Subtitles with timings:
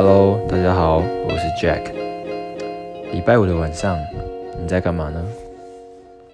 [0.00, 1.82] hello 大家好我是 jack
[3.10, 3.98] 礼拜五的晚上
[4.56, 5.20] 你在干嘛呢？